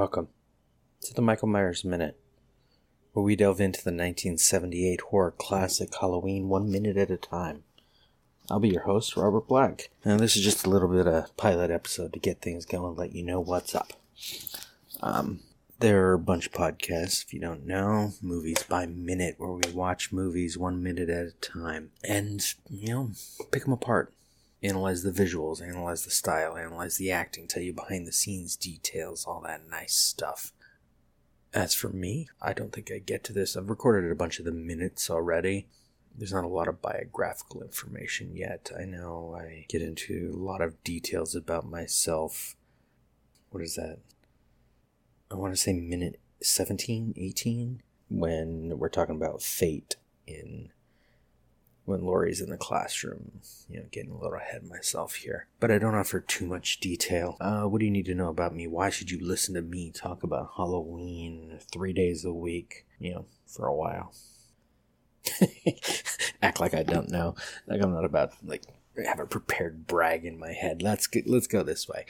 Welcome 0.00 0.28
to 1.02 1.12
the 1.12 1.20
Michael 1.20 1.48
Myers 1.48 1.84
Minute, 1.84 2.18
where 3.12 3.22
we 3.22 3.36
delve 3.36 3.60
into 3.60 3.84
the 3.84 3.90
1978 3.90 4.98
horror 5.02 5.34
classic 5.36 5.94
Halloween 5.94 6.48
one 6.48 6.72
minute 6.72 6.96
at 6.96 7.10
a 7.10 7.18
time. 7.18 7.64
I'll 8.50 8.60
be 8.60 8.70
your 8.70 8.84
host, 8.84 9.14
Robert 9.14 9.46
Black, 9.46 9.90
and 10.02 10.18
this 10.18 10.36
is 10.36 10.42
just 10.42 10.64
a 10.64 10.70
little 10.70 10.88
bit 10.88 11.06
of 11.06 11.36
pilot 11.36 11.70
episode 11.70 12.14
to 12.14 12.18
get 12.18 12.40
things 12.40 12.64
going, 12.64 12.96
let 12.96 13.14
you 13.14 13.22
know 13.22 13.40
what's 13.40 13.74
up. 13.74 13.92
Um, 15.02 15.40
there 15.80 16.06
are 16.06 16.14
a 16.14 16.18
bunch 16.18 16.46
of 16.46 16.52
podcasts, 16.54 17.22
if 17.22 17.34
you 17.34 17.40
don't 17.40 17.66
know, 17.66 18.14
movies 18.22 18.62
by 18.62 18.86
minute, 18.86 19.34
where 19.36 19.52
we 19.52 19.70
watch 19.70 20.12
movies 20.12 20.56
one 20.56 20.82
minute 20.82 21.10
at 21.10 21.26
a 21.26 21.32
time 21.42 21.90
and, 22.02 22.42
you 22.70 22.88
know, 22.88 23.10
pick 23.50 23.64
them 23.64 23.74
apart 23.74 24.14
analyze 24.62 25.02
the 25.02 25.10
visuals, 25.10 25.62
analyze 25.62 26.04
the 26.04 26.10
style, 26.10 26.56
analyze 26.56 26.96
the 26.96 27.10
acting, 27.10 27.46
tell 27.46 27.62
you 27.62 27.72
behind 27.72 28.06
the 28.06 28.12
scenes 28.12 28.56
details, 28.56 29.24
all 29.24 29.40
that 29.40 29.68
nice 29.68 29.94
stuff. 29.94 30.52
As 31.52 31.74
for 31.74 31.88
me, 31.88 32.28
I 32.40 32.52
don't 32.52 32.72
think 32.72 32.90
I 32.92 32.98
get 32.98 33.24
to 33.24 33.32
this. 33.32 33.56
I've 33.56 33.70
recorded 33.70 34.10
a 34.10 34.14
bunch 34.14 34.38
of 34.38 34.44
the 34.44 34.52
minutes 34.52 35.10
already. 35.10 35.66
There's 36.16 36.32
not 36.32 36.44
a 36.44 36.48
lot 36.48 36.68
of 36.68 36.82
biographical 36.82 37.62
information 37.62 38.36
yet. 38.36 38.70
I 38.78 38.84
know 38.84 39.36
I 39.38 39.66
get 39.68 39.82
into 39.82 40.32
a 40.34 40.36
lot 40.36 40.60
of 40.60 40.82
details 40.84 41.34
about 41.34 41.68
myself. 41.68 42.56
What 43.50 43.62
is 43.62 43.74
that? 43.76 43.98
I 45.30 45.36
want 45.36 45.52
to 45.52 45.56
say 45.56 45.72
minute 45.72 46.20
17, 46.42 47.14
18, 47.16 47.82
when 48.08 48.78
we're 48.78 48.88
talking 48.88 49.16
about 49.16 49.42
fate 49.42 49.96
in 50.26 50.70
when 51.90 52.04
Laurie's 52.04 52.40
in 52.40 52.50
the 52.50 52.56
classroom. 52.56 53.40
You 53.68 53.80
know, 53.80 53.86
getting 53.90 54.12
a 54.12 54.18
little 54.18 54.38
ahead 54.38 54.62
of 54.62 54.68
myself 54.68 55.16
here. 55.16 55.46
But 55.58 55.70
I 55.70 55.78
don't 55.78 55.94
offer 55.94 56.20
too 56.20 56.46
much 56.46 56.80
detail. 56.80 57.36
Uh, 57.40 57.64
what 57.64 57.80
do 57.80 57.84
you 57.84 57.90
need 57.90 58.06
to 58.06 58.14
know 58.14 58.28
about 58.28 58.54
me? 58.54 58.66
Why 58.66 58.90
should 58.90 59.10
you 59.10 59.18
listen 59.20 59.54
to 59.54 59.62
me 59.62 59.90
talk 59.90 60.22
about 60.22 60.52
Halloween 60.56 61.58
three 61.72 61.92
days 61.92 62.24
a 62.24 62.32
week, 62.32 62.86
you 62.98 63.12
know, 63.12 63.26
for 63.46 63.66
a 63.66 63.74
while? 63.74 64.14
Act 66.42 66.60
like 66.60 66.74
I 66.74 66.82
don't 66.82 67.10
know. 67.10 67.34
Like 67.66 67.82
I'm 67.82 67.92
not 67.92 68.04
about, 68.04 68.32
like, 68.44 68.64
have 69.04 69.20
a 69.20 69.26
prepared 69.26 69.86
brag 69.86 70.24
in 70.24 70.38
my 70.38 70.52
head. 70.52 70.82
Let's 70.82 71.06
get, 71.06 71.28
let's 71.28 71.46
go 71.46 71.62
this 71.62 71.88
way. 71.88 72.06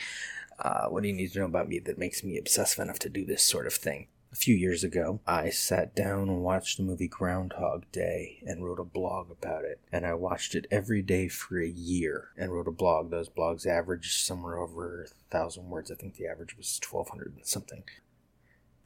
Uh, 0.58 0.86
what 0.88 1.02
do 1.02 1.08
you 1.08 1.14
need 1.14 1.32
to 1.32 1.38
know 1.38 1.46
about 1.46 1.68
me 1.68 1.78
that 1.78 1.98
makes 1.98 2.22
me 2.22 2.38
obsessive 2.38 2.82
enough 2.82 2.98
to 3.00 3.08
do 3.08 3.24
this 3.24 3.42
sort 3.42 3.66
of 3.66 3.72
thing? 3.72 4.08
A 4.32 4.36
few 4.36 4.54
years 4.54 4.84
ago, 4.84 5.18
I 5.26 5.50
sat 5.50 5.96
down 5.96 6.28
and 6.28 6.44
watched 6.44 6.76
the 6.76 6.84
movie 6.84 7.08
Groundhog 7.08 7.90
Day 7.90 8.40
and 8.46 8.64
wrote 8.64 8.78
a 8.78 8.84
blog 8.84 9.28
about 9.28 9.64
it. 9.64 9.80
And 9.90 10.06
I 10.06 10.14
watched 10.14 10.54
it 10.54 10.68
every 10.70 11.02
day 11.02 11.26
for 11.26 11.60
a 11.60 11.68
year 11.68 12.28
and 12.36 12.52
wrote 12.52 12.68
a 12.68 12.72
blog. 12.72 13.10
Those 13.10 13.28
blogs 13.28 13.66
averaged 13.66 14.24
somewhere 14.24 14.56
over 14.56 15.02
a 15.02 15.08
thousand 15.32 15.68
words. 15.68 15.90
I 15.90 15.96
think 15.96 16.14
the 16.14 16.28
average 16.28 16.56
was 16.56 16.80
1200 16.80 17.34
and 17.38 17.46
something. 17.46 17.82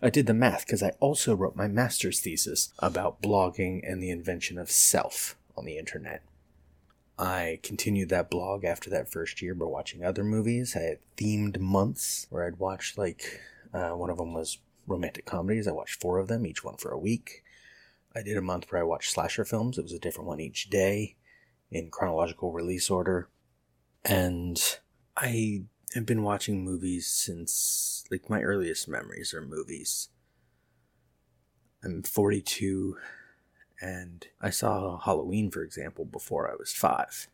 I 0.00 0.08
did 0.08 0.26
the 0.26 0.32
math 0.32 0.66
because 0.66 0.82
I 0.82 0.92
also 0.98 1.34
wrote 1.34 1.56
my 1.56 1.68
master's 1.68 2.20
thesis 2.20 2.72
about 2.78 3.20
blogging 3.20 3.80
and 3.86 4.02
the 4.02 4.10
invention 4.10 4.58
of 4.58 4.70
self 4.70 5.36
on 5.58 5.66
the 5.66 5.76
internet. 5.76 6.22
I 7.18 7.60
continued 7.62 8.08
that 8.08 8.30
blog 8.30 8.64
after 8.64 8.88
that 8.90 9.12
first 9.12 9.42
year 9.42 9.54
by 9.54 9.66
watching 9.66 10.04
other 10.04 10.24
movies. 10.24 10.74
I 10.74 10.80
had 10.80 10.98
themed 11.18 11.58
months 11.58 12.26
where 12.30 12.46
I'd 12.46 12.58
watch, 12.58 12.94
like, 12.96 13.40
uh, 13.72 13.90
one 13.90 14.10
of 14.10 14.18
them 14.18 14.32
was 14.32 14.58
romantic 14.86 15.24
comedies. 15.26 15.68
I 15.68 15.72
watched 15.72 16.00
four 16.00 16.18
of 16.18 16.28
them, 16.28 16.46
each 16.46 16.64
one 16.64 16.76
for 16.76 16.90
a 16.90 16.98
week. 16.98 17.42
I 18.14 18.22
did 18.22 18.36
a 18.36 18.42
month 18.42 18.70
where 18.70 18.80
I 18.80 18.84
watched 18.84 19.12
slasher 19.12 19.44
films. 19.44 19.78
It 19.78 19.82
was 19.82 19.92
a 19.92 19.98
different 19.98 20.28
one 20.28 20.40
each 20.40 20.70
day 20.70 21.16
in 21.70 21.90
chronological 21.90 22.52
release 22.52 22.90
order. 22.90 23.28
And 24.04 24.60
I 25.16 25.64
have 25.94 26.06
been 26.06 26.22
watching 26.22 26.64
movies 26.64 27.06
since, 27.06 28.04
like, 28.10 28.30
my 28.30 28.42
earliest 28.42 28.88
memories 28.88 29.34
are 29.34 29.42
movies. 29.42 30.08
I'm 31.82 32.02
42, 32.02 32.96
and 33.80 34.26
I 34.40 34.50
saw 34.50 34.98
Halloween, 34.98 35.50
for 35.50 35.62
example, 35.62 36.04
before 36.04 36.50
I 36.50 36.54
was 36.54 36.72
five. 36.72 37.28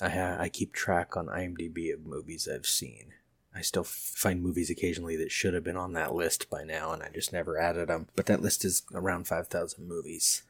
I, 0.00 0.10
ha- 0.10 0.36
I 0.38 0.48
keep 0.48 0.72
track 0.72 1.16
on 1.16 1.26
IMDb 1.26 1.92
of 1.92 2.06
movies 2.06 2.48
I've 2.52 2.66
seen. 2.66 3.14
I 3.58 3.62
still 3.62 3.82
find 3.82 4.40
movies 4.40 4.70
occasionally 4.70 5.16
that 5.16 5.32
should 5.32 5.52
have 5.52 5.64
been 5.64 5.76
on 5.76 5.92
that 5.94 6.14
list 6.14 6.48
by 6.48 6.62
now, 6.62 6.92
and 6.92 7.02
I 7.02 7.08
just 7.12 7.32
never 7.32 7.58
added 7.58 7.88
them. 7.88 8.06
But 8.14 8.26
that 8.26 8.40
list 8.40 8.64
is 8.64 8.82
around 8.94 9.26
5,000 9.26 9.86
movies. 9.86 10.44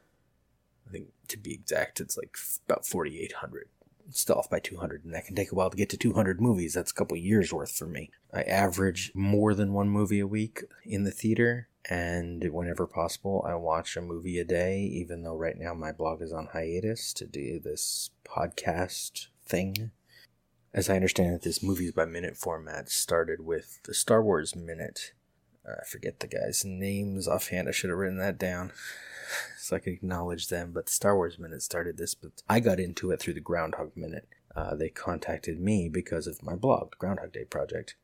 I 0.87 0.91
think 0.93 1.09
to 1.29 1.39
be 1.39 1.55
exact, 1.55 2.01
it's 2.01 2.19
like 2.19 2.37
about 2.67 2.87
4,800. 2.87 3.69
still 4.11 4.37
off 4.37 4.51
by 4.51 4.61
200, 4.61 5.05
and 5.05 5.15
that 5.15 5.27
can 5.27 5.37
take 5.37 5.53
a 5.53 5.55
while 5.55 5.71
to 5.71 5.77
get 5.77 5.89
to 5.91 5.97
200 5.97 6.41
movies. 6.41 6.75
That's 6.75 6.91
a 6.91 6.95
couple 6.95 7.17
years 7.17 7.53
worth 7.53 7.73
for 7.73 7.87
me. 7.87 8.11
I 8.33 8.43
average 8.43 9.13
more 9.15 9.55
than 9.55 9.73
one 9.73 9.89
movie 9.89 10.21
a 10.21 10.27
week 10.27 10.65
in 10.85 11.05
the 11.05 11.11
theater, 11.11 11.69
and 11.89 12.53
whenever 12.53 12.87
possible, 12.87 13.45
I 13.47 13.55
watch 13.55 13.97
a 13.97 14.03
movie 14.03 14.39
a 14.39 14.45
day, 14.45 14.81
even 14.81 15.23
though 15.23 15.37
right 15.37 15.59
now 15.59 15.75
my 15.75 15.93
blog 15.93 16.23
is 16.23 16.33
on 16.33 16.49
hiatus 16.53 17.13
to 17.15 17.27
do 17.27 17.59
this 17.59 18.11
podcast 18.27 19.29
thing. 19.47 19.91
As 20.75 20.91
I 20.91 20.97
understand 20.97 21.35
it, 21.35 21.43
this 21.43 21.63
movies 21.63 21.93
by 21.93 22.05
minute 22.05 22.37
format 22.37 22.91
started 22.91 23.41
with 23.41 23.81
the 23.85 23.95
Star 23.95 24.23
Wars 24.23 24.55
minute. 24.55 25.13
Uh, 25.67 25.77
I 25.81 25.85
forget 25.85 26.21
the 26.21 26.27
guys' 26.27 26.63
names 26.65 27.27
offhand. 27.27 27.69
I 27.69 27.73
should 27.73 27.89
have 27.89 27.99
written 27.99 28.19
that 28.19 28.39
down 28.39 28.73
so 29.59 29.77
I 29.77 29.79
could 29.79 29.95
acknowledge 29.95 30.49
them. 30.49 30.73
But 30.73 30.87
the 30.87 30.93
Star 30.93 31.17
Wars 31.17 31.39
minute 31.39 31.63
started 31.63 31.97
this, 31.97 32.15
but 32.15 32.43
I 32.49 32.61
got 32.61 32.81
into 32.81 33.11
it 33.11 33.21
through 33.21 33.35
the 33.35 33.41
Groundhog 33.41 33.97
Minute. 33.97 34.29
Uh, 34.55 34.75
they 34.75 34.91
contacted 34.91 35.59
me 35.59 35.89
because 35.89 36.27
of 36.27 36.43
my 36.43 36.55
blog, 36.55 36.93
Groundhog 36.99 37.33
Day 37.33 37.45
Project, 37.45 37.97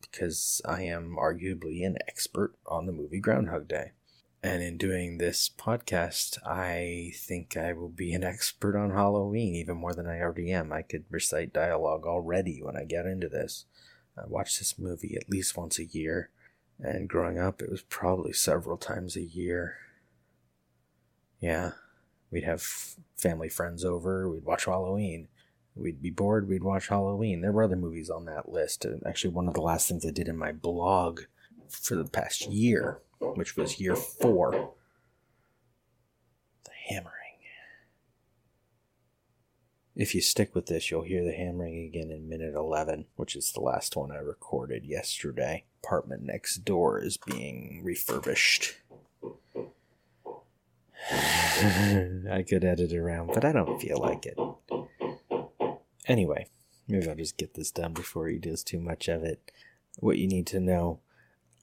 because 0.00 0.60
I 0.64 0.82
am 0.82 1.16
arguably 1.16 1.86
an 1.86 1.96
expert 2.08 2.54
on 2.66 2.86
the 2.86 2.92
movie 2.92 3.20
Groundhog 3.20 3.68
Day. 3.68 3.92
And 4.44 4.60
in 4.60 4.76
doing 4.76 5.18
this 5.18 5.48
podcast, 5.48 6.36
I 6.44 7.12
think 7.14 7.56
I 7.56 7.72
will 7.74 7.88
be 7.88 8.12
an 8.12 8.24
expert 8.24 8.76
on 8.76 8.90
Halloween 8.90 9.54
even 9.54 9.76
more 9.76 9.94
than 9.94 10.08
I 10.08 10.20
already 10.20 10.50
am. 10.50 10.72
I 10.72 10.82
could 10.82 11.04
recite 11.10 11.52
dialogue 11.52 12.06
already 12.06 12.60
when 12.60 12.76
I 12.76 12.84
get 12.84 13.06
into 13.06 13.28
this. 13.28 13.66
I 14.18 14.22
watch 14.26 14.58
this 14.58 14.80
movie 14.80 15.16
at 15.16 15.30
least 15.30 15.56
once 15.56 15.78
a 15.78 15.84
year, 15.84 16.30
and 16.80 17.08
growing 17.08 17.38
up, 17.38 17.62
it 17.62 17.70
was 17.70 17.82
probably 17.82 18.32
several 18.32 18.76
times 18.76 19.16
a 19.16 19.22
year. 19.22 19.76
Yeah, 21.40 21.72
we'd 22.30 22.44
have 22.44 22.62
family 23.16 23.48
friends 23.48 23.84
over, 23.84 24.28
we'd 24.28 24.44
watch 24.44 24.64
Halloween. 24.64 25.28
We'd 25.74 26.02
be 26.02 26.10
bored, 26.10 26.48
we'd 26.48 26.64
watch 26.64 26.88
Halloween. 26.88 27.40
There 27.40 27.52
were 27.52 27.62
other 27.62 27.76
movies 27.76 28.10
on 28.10 28.26
that 28.26 28.50
list. 28.50 28.84
Actually, 29.06 29.32
one 29.32 29.48
of 29.48 29.54
the 29.54 29.62
last 29.62 29.88
things 29.88 30.04
I 30.04 30.10
did 30.10 30.28
in 30.28 30.36
my 30.36 30.52
blog 30.52 31.22
for 31.68 31.94
the 31.94 32.04
past 32.04 32.48
year 32.48 33.00
which 33.34 33.56
was 33.56 33.74
oh, 33.74 33.76
year 33.78 33.94
oh, 33.94 33.98
oh, 33.98 34.00
four. 34.20 34.74
The 36.64 36.70
hammering. 36.88 37.16
If 39.94 40.14
you 40.14 40.22
stick 40.22 40.54
with 40.54 40.66
this, 40.66 40.90
you'll 40.90 41.02
hear 41.02 41.22
the 41.22 41.32
hammering 41.32 41.84
again 41.84 42.10
in 42.10 42.28
minute 42.28 42.54
11, 42.54 43.06
which 43.16 43.36
is 43.36 43.52
the 43.52 43.60
last 43.60 43.94
one 43.94 44.10
I 44.10 44.16
recorded 44.16 44.86
yesterday. 44.86 45.64
Apartment 45.84 46.22
next 46.22 46.64
door 46.64 46.98
is 46.98 47.18
being 47.18 47.82
refurbished. 47.84 48.76
I 51.12 52.44
could 52.48 52.64
edit 52.64 52.94
around, 52.94 53.32
but 53.34 53.44
I 53.44 53.52
don't 53.52 53.80
feel 53.80 53.98
like 53.98 54.24
it. 54.24 54.38
Anyway, 56.06 56.46
maybe 56.88 57.08
I'll 57.08 57.14
just 57.14 57.36
get 57.36 57.54
this 57.54 57.70
done 57.70 57.92
before 57.92 58.28
he 58.28 58.38
does 58.38 58.64
too 58.64 58.80
much 58.80 59.08
of 59.08 59.22
it. 59.22 59.52
What 59.98 60.16
you 60.16 60.26
need 60.26 60.46
to 60.48 60.60
know 60.60 61.00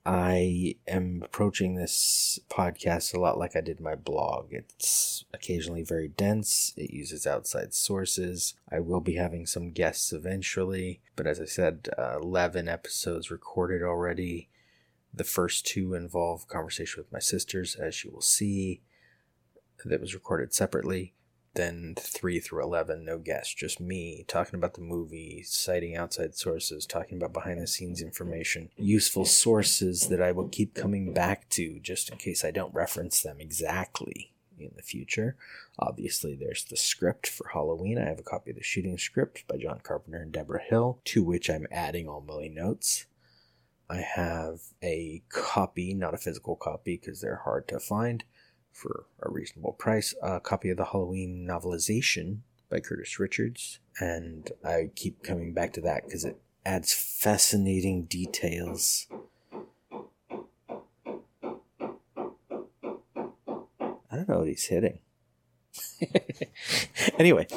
I 0.05 0.75
am 0.87 1.21
approaching 1.23 1.75
this 1.75 2.39
podcast 2.49 3.13
a 3.13 3.19
lot 3.19 3.37
like 3.37 3.55
I 3.55 3.61
did 3.61 3.79
my 3.79 3.95
blog. 3.95 4.47
It's 4.51 5.25
occasionally 5.33 5.83
very 5.83 6.07
dense, 6.07 6.73
it 6.77 6.91
uses 6.91 7.27
outside 7.27 7.73
sources. 7.73 8.55
I 8.71 8.79
will 8.79 9.01
be 9.01 9.15
having 9.15 9.45
some 9.45 9.71
guests 9.71 10.13
eventually, 10.13 11.01
but 11.15 11.27
as 11.27 11.39
I 11.39 11.45
said, 11.45 11.89
uh, 11.97 12.17
11 12.19 12.67
episodes 12.67 13.29
recorded 13.29 13.83
already. 13.83 14.49
The 15.13 15.23
first 15.23 15.65
two 15.65 15.93
involve 15.93 16.47
conversation 16.47 17.01
with 17.01 17.11
my 17.11 17.19
sisters, 17.19 17.75
as 17.75 18.03
you 18.03 18.11
will 18.11 18.21
see, 18.21 18.81
that 19.85 20.01
was 20.01 20.13
recorded 20.13 20.53
separately 20.53 21.13
then 21.59 21.93
3 21.97 22.39
through 22.39 22.63
11, 22.63 23.03
no 23.03 23.17
guests, 23.17 23.53
just 23.53 23.81
me 23.81 24.23
talking 24.27 24.55
about 24.55 24.75
the 24.75 24.81
movie, 24.81 25.43
citing 25.45 25.95
outside 25.95 26.35
sources, 26.35 26.85
talking 26.85 27.17
about 27.17 27.33
behind 27.33 27.61
the 27.61 27.67
scenes 27.67 28.01
information, 28.01 28.69
useful 28.77 29.25
sources 29.25 30.07
that 30.07 30.21
I 30.21 30.31
will 30.31 30.47
keep 30.47 30.73
coming 30.73 31.13
back 31.13 31.49
to 31.49 31.79
just 31.79 32.09
in 32.09 32.17
case 32.17 32.45
I 32.45 32.51
don't 32.51 32.73
reference 32.73 33.21
them 33.21 33.41
exactly 33.41 34.31
in 34.57 34.71
the 34.75 34.81
future. 34.81 35.35
Obviously, 35.77 36.35
there's 36.35 36.63
the 36.63 36.77
script 36.77 37.27
for 37.27 37.49
Halloween. 37.49 37.97
I 37.97 38.05
have 38.05 38.19
a 38.19 38.23
copy 38.23 38.51
of 38.51 38.57
the 38.57 38.63
shooting 38.63 38.97
script 38.97 39.45
by 39.47 39.57
John 39.57 39.79
Carpenter 39.83 40.21
and 40.21 40.31
Debra 40.31 40.61
Hill, 40.63 40.99
to 41.05 41.23
which 41.23 41.49
I'm 41.49 41.67
adding 41.71 42.07
all 42.07 42.21
my 42.21 42.47
notes. 42.47 43.05
I 43.89 43.97
have 43.97 44.59
a 44.83 45.23
copy, 45.29 45.93
not 45.93 46.13
a 46.13 46.17
physical 46.17 46.55
copy 46.55 46.97
because 46.97 47.21
they're 47.21 47.41
hard 47.43 47.67
to 47.69 47.79
find, 47.79 48.23
for 48.79 49.05
a 49.21 49.29
reasonable 49.29 49.73
price 49.73 50.15
a 50.23 50.39
copy 50.39 50.69
of 50.69 50.77
the 50.77 50.85
Halloween 50.85 51.45
novelization 51.47 52.39
by 52.69 52.79
Curtis 52.79 53.19
Richards, 53.19 53.79
and 53.99 54.51
I 54.63 54.91
keep 54.95 55.23
coming 55.23 55.53
back 55.53 55.73
to 55.73 55.81
that 55.81 56.05
because 56.05 56.23
it 56.23 56.39
adds 56.65 56.93
fascinating 56.93 58.03
details. 58.03 59.07
I 64.11 64.15
don't 64.15 64.29
know 64.29 64.39
what 64.39 64.47
he's 64.47 64.65
hitting. 64.65 64.99
anyway, 67.19 67.47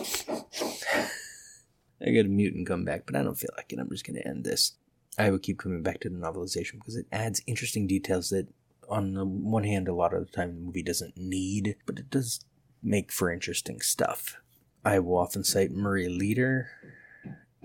I 2.01 2.11
got 2.11 2.27
a 2.27 2.29
mute 2.29 2.55
and 2.55 2.67
come 2.67 2.85
back, 2.85 3.07
but 3.07 3.17
I 3.17 3.23
don't 3.23 3.39
feel 3.39 3.51
like 3.57 3.73
it. 3.73 3.79
I'm 3.79 3.89
just 3.89 4.07
going 4.07 4.17
to 4.17 4.27
end 4.27 4.45
this. 4.45 4.73
I 5.19 5.31
would 5.31 5.43
keep 5.43 5.59
coming 5.59 5.83
back 5.83 6.01
to 6.01 6.09
the 6.09 6.17
novelization 6.17 6.75
because 6.75 6.97
it 6.97 7.07
adds 7.13 7.43
interesting 7.47 7.87
details 7.87 8.31
that, 8.31 8.49
on 8.93 9.15
the 9.15 9.25
one 9.25 9.65
hand, 9.65 9.89
a 9.89 9.94
lot 9.94 10.12
of 10.12 10.27
the 10.27 10.33
time 10.33 10.55
the 10.55 10.61
movie 10.61 10.83
doesn't 10.83 11.17
need, 11.17 11.77
but 11.87 11.99
it 11.99 12.11
does 12.11 12.44
make 12.83 13.11
for 13.11 13.33
interesting 13.33 13.81
stuff. 13.81 14.37
I 14.85 14.99
will 14.99 15.17
often 15.17 15.44
cite 15.44 15.71
Murray 15.71 16.09
Leeder, 16.09 16.67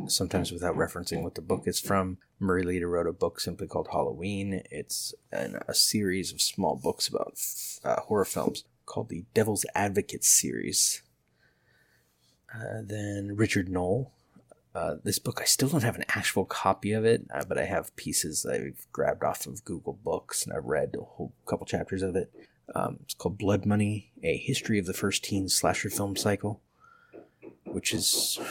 sometimes 0.07 0.51
without 0.51 0.75
referencing 0.75 1.24
what 1.24 1.35
the 1.35 1.41
book 1.41 1.63
is 1.65 1.79
from. 1.79 2.18
Murray 2.39 2.63
Leeder 2.63 2.89
wrote 2.89 3.07
a 3.07 3.13
book 3.13 3.39
simply 3.39 3.68
called 3.68 3.89
Halloween. 3.91 4.62
It's 4.71 5.13
an, 5.31 5.59
a 5.68 5.74
series 5.74 6.31
of 6.31 6.41
small 6.41 6.75
books 6.75 7.07
about 7.07 7.33
uh, 7.83 8.01
horror 8.01 8.25
films 8.25 8.63
called 8.85 9.09
the 9.09 9.25
Devil's 9.33 9.65
Advocate 9.75 10.23
series. 10.23 11.01
Uh, 12.53 12.81
then 12.85 13.35
Richard 13.35 13.68
Nowell. 13.68 14.13
Uh, 14.75 14.95
this 15.03 15.17
book, 15.17 15.39
I 15.41 15.45
still 15.45 15.69
don't 15.69 15.83
have 15.83 15.95
an 15.95 16.05
actual 16.09 16.45
copy 16.45 16.91
of 16.91 17.03
it, 17.03 17.25
uh, 17.33 17.43
but 17.45 17.57
I 17.57 17.65
have 17.65 17.95
pieces 17.95 18.45
I've 18.45 18.85
grabbed 18.91 19.23
off 19.23 19.47
of 19.47 19.65
Google 19.65 19.99
Books 20.03 20.45
and 20.45 20.53
I've 20.55 20.65
read 20.65 20.95
a 20.95 21.03
whole 21.03 21.33
couple 21.47 21.65
chapters 21.65 22.03
of 22.03 22.15
it. 22.15 22.31
Um, 22.75 22.99
it's 23.01 23.13
called 23.13 23.37
Blood 23.37 23.65
Money, 23.65 24.11
A 24.23 24.37
History 24.37 24.77
of 24.77 24.85
the 24.85 24.93
First 24.93 25.23
Teen 25.23 25.49
Slasher 25.49 25.89
Film 25.89 26.15
Cycle, 26.15 26.61
which 27.65 27.93
is. 27.93 28.39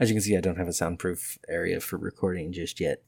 As 0.00 0.08
you 0.08 0.14
can 0.14 0.22
see, 0.22 0.36
I 0.36 0.40
don't 0.40 0.56
have 0.56 0.68
a 0.68 0.72
soundproof 0.72 1.38
area 1.48 1.78
for 1.80 1.98
recording 1.98 2.52
just 2.52 2.80
yet. 2.80 3.02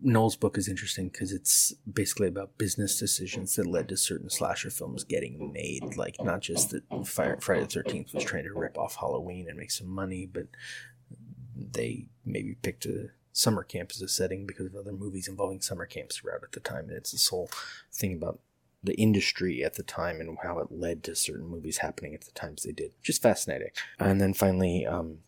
Nowell's 0.00 0.36
book 0.36 0.58
is 0.58 0.68
interesting 0.68 1.08
because 1.08 1.32
it's 1.32 1.72
basically 1.90 2.28
about 2.28 2.58
business 2.58 2.98
decisions 2.98 3.56
that 3.56 3.66
led 3.66 3.88
to 3.88 3.96
certain 3.96 4.28
slasher 4.28 4.70
films 4.70 5.04
getting 5.04 5.52
made. 5.52 5.96
Like, 5.96 6.16
not 6.22 6.40
just 6.40 6.70
that 6.70 6.82
Friday 7.06 7.62
the 7.62 7.82
13th 7.82 8.14
was 8.14 8.24
trying 8.24 8.44
to 8.44 8.52
rip 8.52 8.76
off 8.76 8.96
Halloween 8.96 9.48
and 9.48 9.56
make 9.56 9.70
some 9.70 9.88
money, 9.88 10.26
but 10.26 10.46
they 11.56 12.06
maybe 12.24 12.56
picked 12.62 12.86
a 12.86 13.10
summer 13.32 13.62
camp 13.62 13.90
as 13.94 14.02
a 14.02 14.08
setting 14.08 14.46
because 14.46 14.66
of 14.66 14.76
other 14.76 14.92
movies 14.92 15.28
involving 15.28 15.60
summer 15.60 15.86
camps 15.86 16.22
around 16.24 16.44
at 16.44 16.52
the 16.52 16.60
time. 16.60 16.88
And 16.88 16.96
it's 16.96 17.12
this 17.12 17.28
whole 17.28 17.50
thing 17.92 18.14
about 18.14 18.40
the 18.82 18.94
industry 18.94 19.64
at 19.64 19.74
the 19.74 19.82
time 19.82 20.20
and 20.20 20.36
how 20.42 20.58
it 20.58 20.70
led 20.70 21.02
to 21.04 21.16
certain 21.16 21.46
movies 21.46 21.78
happening 21.78 22.14
at 22.14 22.22
the 22.22 22.30
times 22.32 22.62
they 22.62 22.72
did. 22.72 22.92
Just 23.02 23.22
fascinating. 23.22 23.70
And 23.98 24.20
then 24.20 24.34
finally, 24.34 24.86
um, 24.86 25.18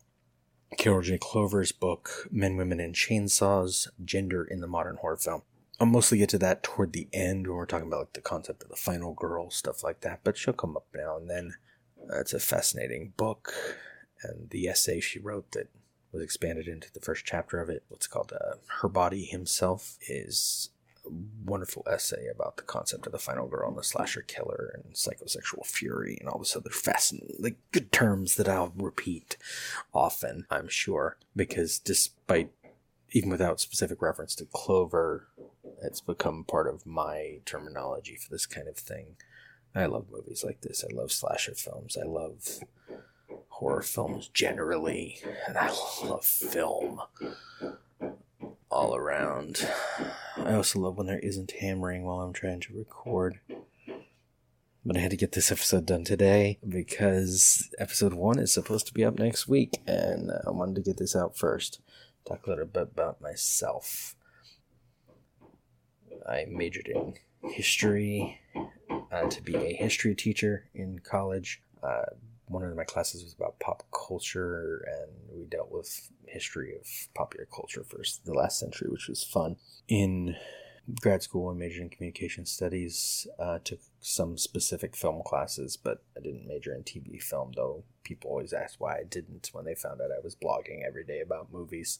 Carol 0.77 1.01
J. 1.01 1.17
Clover's 1.17 1.71
book, 1.71 2.27
Men, 2.31 2.57
Women, 2.57 2.79
and 2.79 2.93
Chainsaws 2.93 3.87
Gender 4.03 4.43
in 4.43 4.59
the 4.59 4.67
Modern 4.67 4.97
Horror 4.97 5.17
Film. 5.17 5.43
I'll 5.79 5.87
mostly 5.87 6.17
get 6.17 6.29
to 6.29 6.39
that 6.39 6.63
toward 6.63 6.93
the 6.93 7.07
end 7.13 7.47
when 7.47 7.55
we're 7.55 7.65
talking 7.65 7.87
about 7.87 7.99
like 7.99 8.13
the 8.13 8.21
concept 8.21 8.63
of 8.63 8.69
the 8.69 8.75
final 8.75 9.13
girl, 9.13 9.51
stuff 9.51 9.83
like 9.83 10.01
that, 10.01 10.21
but 10.23 10.37
she'll 10.37 10.53
come 10.53 10.75
up 10.75 10.87
now 10.93 11.17
and 11.17 11.29
then. 11.29 11.53
Uh, 12.09 12.19
it's 12.19 12.33
a 12.33 12.39
fascinating 12.39 13.13
book, 13.17 13.53
and 14.23 14.49
the 14.49 14.67
essay 14.67 14.99
she 14.99 15.19
wrote 15.19 15.51
that 15.51 15.69
was 16.11 16.23
expanded 16.23 16.67
into 16.67 16.91
the 16.93 16.99
first 16.99 17.25
chapter 17.25 17.59
of 17.59 17.69
it, 17.69 17.83
what's 17.89 18.07
called 18.07 18.33
uh, 18.33 18.55
Her 18.81 18.87
Body 18.87 19.25
Himself, 19.25 19.97
is 20.07 20.69
wonderful 21.45 21.85
essay 21.89 22.27
about 22.27 22.57
the 22.57 22.63
concept 22.63 23.05
of 23.05 23.11
the 23.11 23.19
final 23.19 23.47
girl 23.47 23.69
and 23.69 23.77
the 23.77 23.83
slasher 23.83 24.21
killer 24.21 24.71
and 24.73 24.93
psychosexual 24.93 25.65
fury 25.65 26.17
and 26.19 26.29
all 26.29 26.39
this 26.39 26.55
other 26.55 26.69
fascinating, 26.69 27.35
like 27.39 27.57
good 27.71 27.91
terms 27.91 28.35
that 28.35 28.49
I'll 28.49 28.73
repeat 28.75 29.37
often, 29.93 30.45
I'm 30.49 30.67
sure, 30.67 31.17
because 31.35 31.79
despite 31.79 32.51
even 33.11 33.29
without 33.29 33.59
specific 33.59 34.01
reference 34.01 34.35
to 34.35 34.45
Clover, 34.45 35.27
it's 35.81 36.01
become 36.01 36.43
part 36.43 36.67
of 36.67 36.85
my 36.85 37.39
terminology 37.45 38.15
for 38.15 38.29
this 38.29 38.45
kind 38.45 38.67
of 38.67 38.77
thing. 38.77 39.15
I 39.75 39.85
love 39.85 40.07
movies 40.11 40.43
like 40.43 40.61
this. 40.61 40.83
I 40.83 40.93
love 40.93 41.11
slasher 41.11 41.53
films. 41.53 41.97
I 41.97 42.05
love 42.05 42.59
horror 43.49 43.81
films 43.81 44.29
generally, 44.33 45.19
and 45.47 45.57
I 45.57 45.71
love 46.03 46.25
film 46.25 47.01
all 48.69 48.95
around. 48.95 49.67
I 50.45 50.53
also 50.53 50.79
love 50.79 50.97
when 50.97 51.07
there 51.07 51.19
isn't 51.19 51.51
hammering 51.59 52.03
while 52.03 52.21
I'm 52.21 52.33
trying 52.33 52.59
to 52.61 52.77
record. 52.77 53.39
But 54.85 54.95
I 54.95 54.99
had 54.99 55.11
to 55.11 55.17
get 55.17 55.33
this 55.33 55.51
episode 55.51 55.85
done 55.85 56.05
today 56.05 56.59
because 56.67 57.69
episode 57.77 58.13
one 58.13 58.39
is 58.39 58.53
supposed 58.53 58.87
to 58.87 58.93
be 58.93 59.03
up 59.03 59.19
next 59.19 59.47
week, 59.47 59.81
and 59.85 60.31
I 60.45 60.51
wanted 60.51 60.75
to 60.75 60.81
get 60.81 60.97
this 60.97 61.15
out 61.15 61.37
first. 61.37 61.81
Talk 62.25 62.47
a 62.47 62.49
little 62.51 62.65
bit 62.65 62.83
about 62.83 63.19
myself. 63.19 64.15
I 66.27 66.45
majored 66.49 66.87
in 66.87 67.15
history 67.43 68.39
uh, 69.11 69.27
to 69.27 69.41
be 69.41 69.55
a 69.55 69.73
history 69.73 70.15
teacher 70.15 70.69
in 70.73 70.99
college. 70.99 71.61
Uh, 71.83 72.05
one 72.47 72.63
of 72.63 72.75
my 72.75 72.83
classes 72.83 73.23
was 73.23 73.33
about 73.33 73.59
pop 73.59 73.83
culture, 73.91 74.85
and 74.87 75.11
we 75.37 75.45
dealt 75.45 75.71
with 75.71 76.09
history 76.25 76.75
of 76.75 76.87
popular 77.13 77.45
culture 77.53 77.83
for 77.83 78.01
the 78.25 78.33
last 78.33 78.59
century, 78.59 78.89
which 78.89 79.07
was 79.07 79.23
fun. 79.23 79.57
In 79.87 80.35
grad 81.01 81.21
school, 81.21 81.49
I 81.49 81.53
majored 81.53 81.83
in 81.83 81.89
communication 81.89 82.45
studies. 82.45 83.27
Uh, 83.37 83.59
took 83.63 83.79
some 83.99 84.37
specific 84.37 84.95
film 84.95 85.21
classes, 85.25 85.77
but 85.77 86.03
I 86.15 86.21
didn't 86.21 86.47
major 86.47 86.73
in 86.73 86.83
TV 86.83 87.21
film. 87.21 87.51
Though 87.55 87.83
people 88.03 88.31
always 88.31 88.53
asked 88.53 88.79
why 88.79 88.97
I 88.97 89.03
didn't 89.03 89.49
when 89.51 89.65
they 89.65 89.75
found 89.75 90.01
out 90.01 90.11
I 90.11 90.23
was 90.23 90.35
blogging 90.35 90.85
every 90.87 91.03
day 91.03 91.19
about 91.19 91.51
movies. 91.51 91.99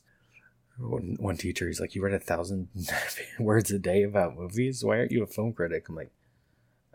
One, 0.79 1.17
one 1.19 1.37
teacher, 1.37 1.67
he's 1.67 1.81
like, 1.81 1.93
"You 1.95 2.03
write 2.03 2.13
a 2.13 2.19
thousand 2.19 2.69
words 3.39 3.71
a 3.71 3.79
day 3.79 4.03
about 4.03 4.37
movies. 4.37 4.83
Why 4.83 4.99
aren't 4.99 5.11
you 5.11 5.23
a 5.23 5.27
film 5.27 5.51
critic?" 5.51 5.89
I'm 5.89 5.95
like, 5.95 6.11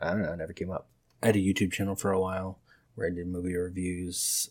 "I 0.00 0.12
don't 0.12 0.22
know. 0.22 0.34
Never 0.34 0.54
came 0.54 0.70
up." 0.70 0.88
I 1.22 1.26
had 1.26 1.36
a 1.36 1.40
YouTube 1.40 1.72
channel 1.72 1.96
for 1.96 2.12
a 2.12 2.20
while 2.20 2.61
where 2.94 3.08
I 3.08 3.14
did 3.14 3.26
movie 3.26 3.56
reviews. 3.56 4.50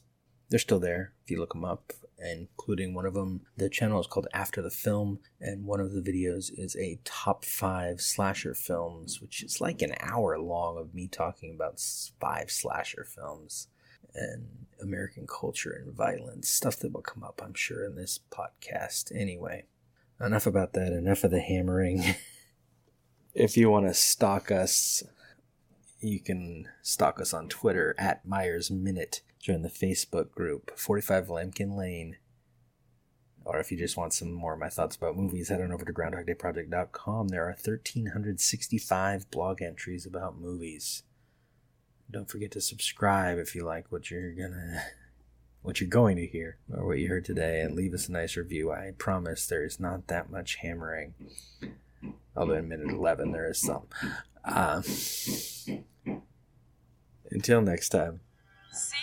They're 0.49 0.59
still 0.59 0.79
there 0.79 1.13
if 1.23 1.31
you 1.31 1.39
look 1.39 1.53
them 1.53 1.63
up, 1.63 1.93
including 2.19 2.93
one 2.93 3.05
of 3.05 3.13
them. 3.13 3.41
The 3.57 3.69
channel 3.69 3.99
is 3.99 4.07
called 4.07 4.27
After 4.33 4.61
the 4.61 4.69
Film, 4.69 5.19
and 5.39 5.65
one 5.65 5.79
of 5.79 5.93
the 5.93 6.01
videos 6.01 6.51
is 6.57 6.75
a 6.75 6.99
top 7.03 7.45
five 7.45 8.01
slasher 8.01 8.53
films, 8.53 9.21
which 9.21 9.43
is 9.43 9.61
like 9.61 9.81
an 9.81 9.93
hour 9.99 10.37
long 10.37 10.77
of 10.77 10.93
me 10.93 11.07
talking 11.07 11.53
about 11.55 11.79
five 12.19 12.51
slasher 12.51 13.05
films 13.05 13.67
and 14.13 14.47
American 14.81 15.25
culture 15.27 15.71
and 15.71 15.95
violence, 15.95 16.49
stuff 16.49 16.77
that 16.77 16.91
will 16.91 17.01
come 17.01 17.23
up, 17.23 17.41
I'm 17.43 17.53
sure, 17.53 17.85
in 17.85 17.95
this 17.95 18.19
podcast. 18.29 19.11
Anyway, 19.15 19.65
enough 20.19 20.45
about 20.45 20.73
that, 20.73 20.91
enough 20.91 21.23
of 21.23 21.31
the 21.31 21.39
hammering. 21.39 22.15
if 23.33 23.55
you 23.57 23.69
want 23.69 23.87
to 23.87 23.93
stalk 23.93 24.51
us, 24.51 25.03
you 26.01 26.19
can 26.19 26.67
stalk 26.81 27.19
us 27.19 27.33
on 27.33 27.47
Twitter 27.47 27.95
at 27.97 28.25
Myers 28.25 28.71
Minute. 28.71 29.21
Join 29.39 29.61
the 29.61 29.69
Facebook 29.69 30.31
group 30.31 30.77
45 30.77 31.27
Lampkin 31.27 31.77
Lane. 31.77 32.17
Or 33.43 33.59
if 33.59 33.71
you 33.71 33.77
just 33.77 33.97
want 33.97 34.13
some 34.13 34.31
more 34.31 34.53
of 34.53 34.59
my 34.59 34.69
thoughts 34.69 34.95
about 34.95 35.17
movies, 35.17 35.49
head 35.49 35.61
on 35.61 35.71
over 35.71 35.83
to 35.83 35.93
GroundhogDayProject.com. 35.93 37.27
There 37.29 37.43
are 37.43 37.57
1,365 37.63 39.31
blog 39.31 39.61
entries 39.61 40.05
about 40.05 40.39
movies. 40.39 41.03
Don't 42.09 42.29
forget 42.29 42.51
to 42.51 42.61
subscribe 42.61 43.39
if 43.39 43.55
you 43.55 43.63
like 43.63 43.91
what 43.91 44.11
you're 44.11 44.33
gonna, 44.33 44.83
what 45.63 45.81
you're 45.81 45.89
going 45.89 46.17
to 46.17 46.27
hear, 46.27 46.57
or 46.71 46.85
what 46.85 46.99
you 46.99 47.07
heard 47.07 47.25
today, 47.25 47.61
and 47.61 47.73
leave 47.73 47.93
us 47.93 48.07
a 48.07 48.11
nice 48.11 48.37
review. 48.37 48.71
I 48.71 48.91
promise 48.97 49.47
there 49.47 49.65
is 49.65 49.79
not 49.79 50.07
that 50.07 50.29
much 50.29 50.55
hammering. 50.55 51.13
Although 52.35 52.55
in 52.55 52.67
minute 52.69 52.89
11 52.89 53.31
there 53.31 53.49
is 53.49 53.59
some. 53.59 53.87
Uh, 54.43 54.81
until 57.31 57.61
next 57.61 57.89
time. 57.89 58.19
See 58.71 58.97